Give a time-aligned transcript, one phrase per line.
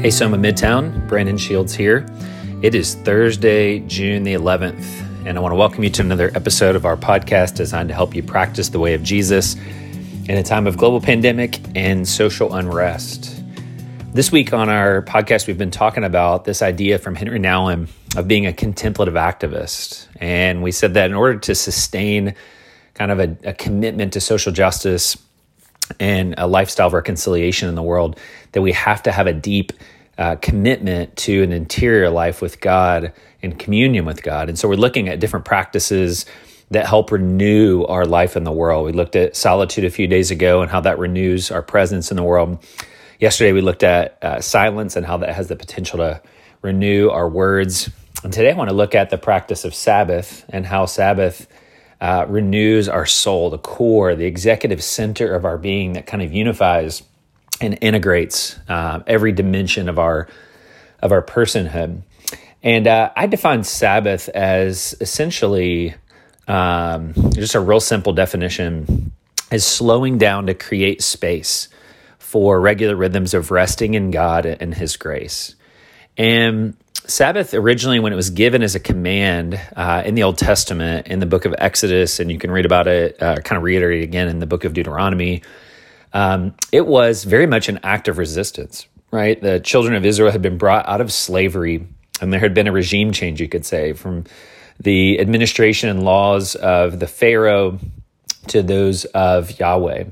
[0.00, 2.06] Hey, Soma Midtown, Brandon Shields here.
[2.62, 4.82] It is Thursday, June the 11th,
[5.26, 8.14] and I want to welcome you to another episode of our podcast designed to help
[8.14, 13.42] you practice the way of Jesus in a time of global pandemic and social unrest.
[14.14, 18.26] This week on our podcast, we've been talking about this idea from Henri Nouwen of
[18.26, 20.06] being a contemplative activist.
[20.16, 22.34] And we said that in order to sustain
[22.94, 25.18] kind of a, a commitment to social justice,
[25.98, 28.18] and a lifestyle of reconciliation in the world,
[28.52, 29.72] that we have to have a deep
[30.18, 34.48] uh, commitment to an interior life with God and communion with God.
[34.48, 36.26] And so we're looking at different practices
[36.70, 38.86] that help renew our life in the world.
[38.86, 42.16] We looked at solitude a few days ago and how that renews our presence in
[42.16, 42.64] the world.
[43.18, 46.22] Yesterday, we looked at uh, silence and how that has the potential to
[46.62, 47.90] renew our words.
[48.22, 51.48] And today, I want to look at the practice of Sabbath and how Sabbath
[52.00, 56.32] uh, renews our soul, the core, the executive center of our being that kind of
[56.32, 57.02] unifies
[57.60, 60.28] and integrates uh, every dimension of our
[61.00, 62.02] of our personhood.
[62.62, 65.94] And uh, I define Sabbath as essentially
[66.46, 69.12] um, just a real simple definition
[69.50, 71.68] is slowing down to create space
[72.18, 75.54] for regular rhythms of resting in God and His grace.
[76.16, 81.08] And Sabbath originally, when it was given as a command uh, in the Old Testament,
[81.08, 84.02] in the book of Exodus, and you can read about it, uh, kind of reiterate
[84.04, 85.42] again in the book of Deuteronomy,
[86.12, 89.40] um, it was very much an act of resistance, right?
[89.40, 91.86] The children of Israel had been brought out of slavery,
[92.20, 94.24] and there had been a regime change, you could say, from
[94.78, 97.78] the administration and laws of the Pharaoh
[98.48, 100.04] to those of Yahweh.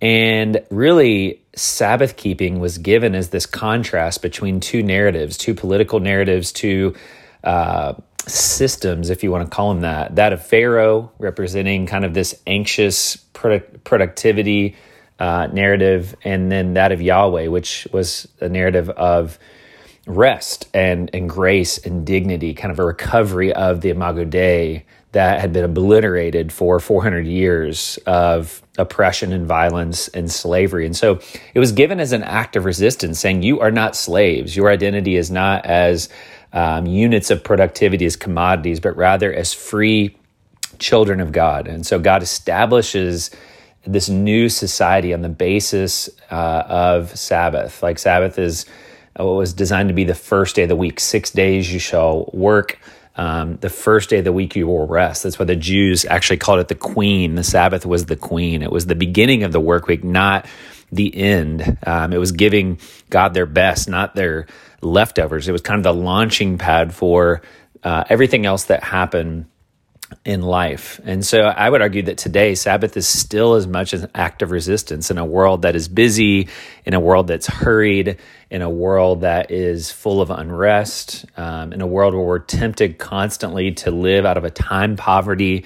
[0.00, 6.52] And really, Sabbath keeping was given as this contrast between two narratives, two political narratives,
[6.52, 6.94] two
[7.42, 7.94] uh,
[8.26, 10.16] systems, if you want to call them that.
[10.16, 14.76] That of Pharaoh, representing kind of this anxious product- productivity
[15.18, 19.38] uh, narrative, and then that of Yahweh, which was a narrative of
[20.06, 24.84] rest and, and grace and dignity, kind of a recovery of the Imago Dei
[25.16, 30.84] that had been obliterated for 400 years of oppression and violence and slavery.
[30.84, 31.20] And so
[31.54, 34.54] it was given as an act of resistance, saying, You are not slaves.
[34.54, 36.10] Your identity is not as
[36.52, 40.14] um, units of productivity, as commodities, but rather as free
[40.78, 41.66] children of God.
[41.66, 43.30] And so God establishes
[43.86, 47.82] this new society on the basis uh, of Sabbath.
[47.82, 48.66] Like Sabbath is
[49.16, 51.00] what was designed to be the first day of the week.
[51.00, 52.78] Six days you shall work
[53.16, 55.22] um, the first day of the week you will rest.
[55.22, 57.34] That's why the Jews actually called it the queen.
[57.34, 58.62] The Sabbath was the queen.
[58.62, 60.46] It was the beginning of the work week, not
[60.92, 61.78] the end.
[61.86, 62.78] Um, it was giving
[63.08, 64.46] God their best, not their
[64.82, 65.48] leftovers.
[65.48, 67.42] It was kind of the launching pad for
[67.82, 69.46] uh, everything else that happened
[70.24, 71.00] in life.
[71.04, 74.50] And so I would argue that today Sabbath is still as much an act of
[74.50, 76.48] resistance in a world that is busy,
[76.84, 78.18] in a world that's hurried,
[78.50, 82.98] in a world that is full of unrest, um, in a world where we're tempted
[82.98, 85.64] constantly to live out of a time poverty,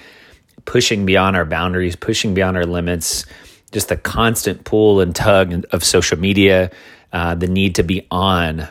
[0.64, 3.26] pushing beyond our boundaries, pushing beyond our limits,
[3.72, 6.70] just the constant pull and tug of social media,
[7.12, 8.68] uh, the need to be on.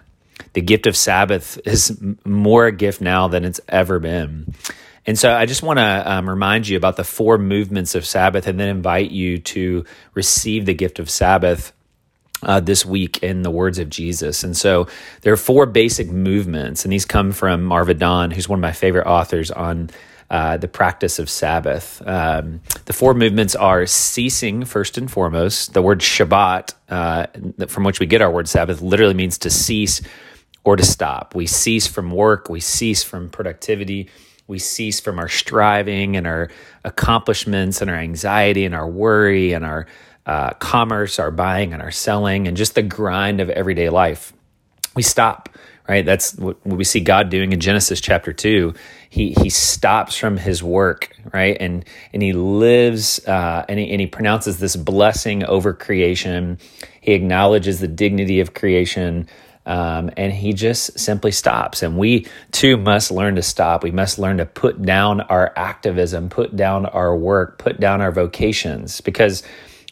[0.53, 4.53] The gift of Sabbath is more a gift now than it's ever been.
[5.05, 8.47] And so I just want to um, remind you about the four movements of Sabbath
[8.47, 11.73] and then invite you to receive the gift of Sabbath
[12.43, 14.43] uh, this week in the words of Jesus.
[14.43, 14.87] And so
[15.21, 18.71] there are four basic movements, and these come from Marva Dawn, who's one of my
[18.71, 19.89] favorite authors on
[20.29, 22.01] uh, the practice of Sabbath.
[22.05, 25.73] Um, the four movements are ceasing, first and foremost.
[25.73, 30.01] The word Shabbat, uh, from which we get our word Sabbath, literally means to cease
[30.63, 31.33] or to stop.
[31.33, 34.09] We cease from work, we cease from productivity
[34.49, 36.49] we cease from our striving and our
[36.83, 39.85] accomplishments and our anxiety and our worry and our
[40.25, 44.33] uh, commerce, our buying and our selling, and just the grind of everyday life.
[44.95, 45.49] We stop,
[45.87, 46.03] right?
[46.03, 48.73] That's what we see God doing in Genesis chapter two.
[49.09, 54.01] He he stops from his work, right, and and he lives uh, and he and
[54.01, 56.57] he pronounces this blessing over creation.
[57.01, 59.27] He acknowledges the dignity of creation.
[59.69, 61.83] Um, and he just simply stops.
[61.83, 63.83] And we too must learn to stop.
[63.83, 68.11] We must learn to put down our activism, put down our work, put down our
[68.11, 69.43] vocations, because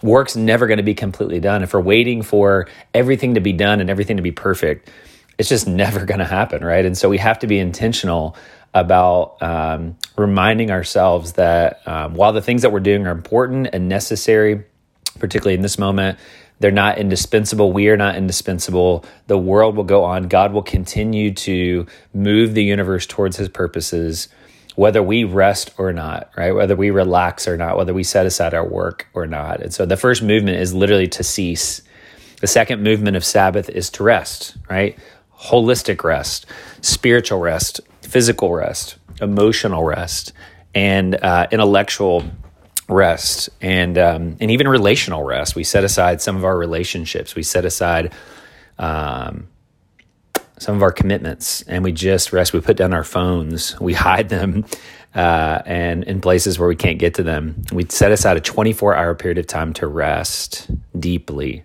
[0.01, 1.61] work's never going to be completely done.
[1.61, 4.89] If we're waiting for everything to be done and everything to be perfect,
[5.37, 6.83] it's just never going to happen, right?
[6.83, 8.35] And so we have to be intentional
[8.73, 13.87] about um, reminding ourselves that um, while the things that we're doing are important and
[13.87, 14.63] necessary,
[15.19, 16.17] particularly in this moment,
[16.59, 17.71] they're not indispensable.
[17.71, 19.05] We are not indispensable.
[19.27, 20.27] The world will go on.
[20.27, 24.27] God will continue to move the universe towards his purposes,
[24.75, 26.53] whether we rest or not, right?
[26.53, 29.61] Whether we relax or not, whether we set aside our work or not.
[29.61, 31.81] And so the first movement is literally to cease.
[32.41, 34.97] The second movement of Sabbath is to rest, right?
[35.39, 36.47] Holistic rest,
[36.81, 40.33] spiritual rest, physical rest, emotional rest,
[40.73, 42.23] and uh, intellectual
[42.87, 45.55] rest, and um, and even relational rest.
[45.55, 47.35] We set aside some of our relationships.
[47.35, 48.13] We set aside
[48.77, 49.47] um,
[50.57, 52.53] some of our commitments, and we just rest.
[52.53, 53.79] We put down our phones.
[53.79, 54.65] We hide them.
[55.15, 58.95] Uh, and in places where we can't get to them, we set aside a 24
[58.95, 60.69] hour period of time to rest
[60.99, 61.63] deeply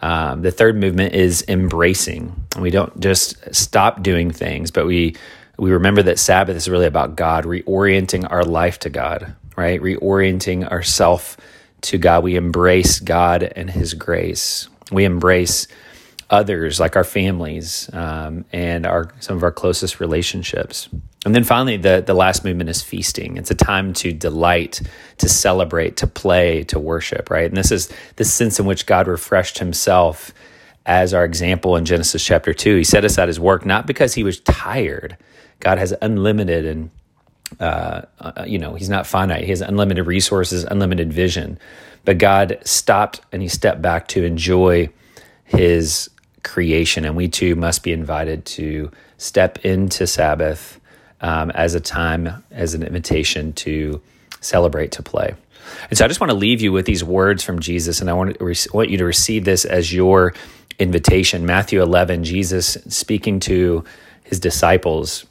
[0.00, 2.44] um, the third movement is embracing.
[2.58, 5.16] We don't just stop doing things, but we
[5.58, 9.80] we remember that Sabbath is really about God, reorienting our life to God, right?
[9.80, 11.36] Reorienting ourself
[11.82, 12.24] to God.
[12.24, 14.68] We embrace God and His grace.
[14.92, 15.66] We embrace
[16.30, 20.88] others, like our families um, and our some of our closest relationships.
[21.24, 23.36] And then finally, the, the last movement is feasting.
[23.36, 24.80] It's a time to delight,
[25.18, 27.46] to celebrate, to play, to worship, right?
[27.46, 30.32] And this is the sense in which God refreshed himself
[30.84, 32.76] as our example in Genesis chapter 2.
[32.76, 35.16] He set aside his work not because he was tired.
[35.58, 36.90] God has unlimited and
[37.60, 39.44] uh, uh, you know, he's not finite.
[39.44, 41.58] He has unlimited resources, unlimited vision.
[42.04, 44.90] But God stopped and he stepped back to enjoy
[45.44, 46.10] his
[46.42, 47.04] creation.
[47.04, 50.80] And we too must be invited to step into Sabbath
[51.20, 54.00] um, as a time, as an invitation to
[54.40, 55.34] celebrate, to play.
[55.88, 58.12] And so I just want to leave you with these words from Jesus, and I
[58.12, 60.34] want, to, want you to receive this as your
[60.78, 61.46] invitation.
[61.46, 63.84] Matthew 11, Jesus speaking to
[64.22, 65.26] his disciples,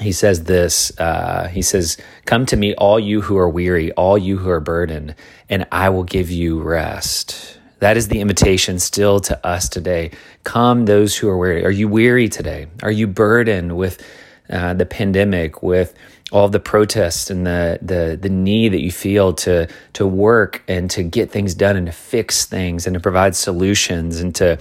[0.00, 4.18] he says this uh, He says, Come to me, all you who are weary, all
[4.18, 5.14] you who are burdened,
[5.48, 7.58] and I will give you rest.
[7.80, 10.12] That is the invitation still to us today.
[10.42, 11.64] Come, those who are weary.
[11.64, 12.66] Are you weary today?
[12.82, 14.02] Are you burdened with
[14.48, 15.94] uh, the pandemic, with
[16.32, 20.90] all the protests and the, the the need that you feel to to work and
[20.90, 24.58] to get things done and to fix things and to provide solutions and to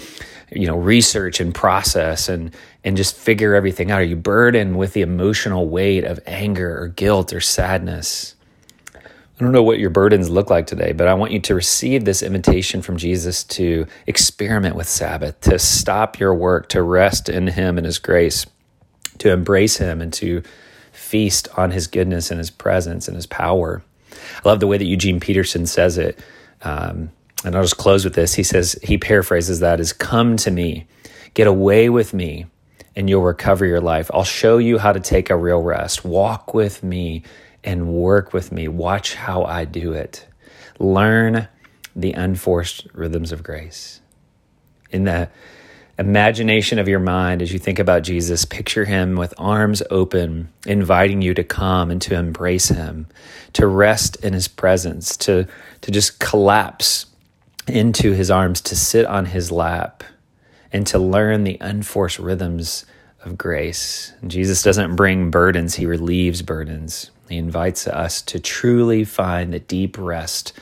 [0.52, 4.02] you know research and process and and just figure everything out?
[4.02, 8.36] Are you burdened with the emotional weight of anger or guilt or sadness?
[8.96, 12.06] I don't know what your burdens look like today, but I want you to receive
[12.06, 17.48] this invitation from Jesus to experiment with Sabbath, to stop your work, to rest in
[17.48, 18.46] Him and His grace
[19.20, 20.44] to embrace him and to
[20.92, 23.84] feast on his goodness and his presence and his power.
[24.12, 26.20] I love the way that Eugene Peterson says it.
[26.62, 27.12] Um,
[27.44, 28.34] and I'll just close with this.
[28.34, 30.88] He says, he paraphrases that as come to me,
[31.34, 32.46] get away with me,
[32.96, 34.10] and you'll recover your life.
[34.14, 36.06] I'll show you how to take a real rest.
[36.06, 37.24] Walk with me
[37.64, 38.68] and work with me.
[38.68, 40.28] Watch how I do it.
[40.80, 41.48] Learn
[41.96, 44.02] the unforced rhythms of grace.
[44.92, 45.30] In the
[45.98, 51.22] imagination of your mind as you think about Jesus, picture him with arms open, inviting
[51.22, 53.08] you to come and to embrace him,
[53.54, 55.48] to rest in his presence, to,
[55.82, 57.06] to just collapse
[57.68, 60.04] into his arms, to sit on his lap,
[60.74, 62.86] and to learn the unforced rhythms
[63.24, 64.12] of grace.
[64.28, 67.12] Jesus doesn't bring burdens, he relieves burdens.
[67.30, 70.54] He invites us to truly find the deep rest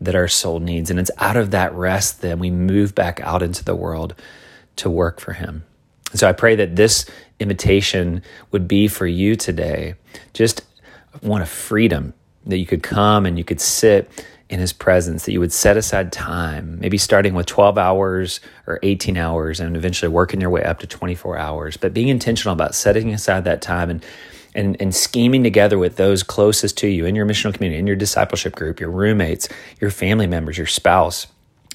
[0.00, 0.90] that our soul needs.
[0.90, 4.14] And it's out of that rest then we move back out into the world
[4.76, 5.64] to work for Him.
[6.10, 7.06] And so I pray that this
[7.40, 8.22] invitation
[8.52, 9.94] would be for you today
[10.32, 10.62] just
[11.20, 12.14] one of freedom,
[12.46, 15.76] that you could come and you could sit in His presence, that you would set
[15.76, 20.62] aside time, maybe starting with 12 hours or 18 hours and eventually working your way
[20.62, 24.04] up to 24 hours, but being intentional about setting aside that time and
[24.54, 27.96] and, and scheming together with those closest to you in your missional community, in your
[27.96, 29.48] discipleship group, your roommates,
[29.80, 31.26] your family members, your spouse,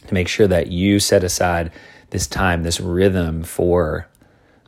[0.08, 1.72] to make sure that you set aside
[2.12, 4.08] this time, this rhythm for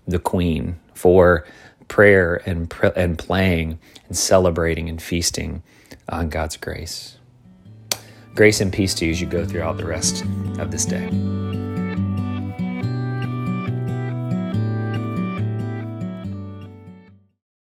[0.08, 1.46] the Queen, for
[1.88, 5.64] prayer and, and playing and celebrating and feasting
[6.10, 7.18] on God's grace.
[8.34, 10.24] Grace and peace to you as you go throughout the rest
[10.58, 11.10] of this day.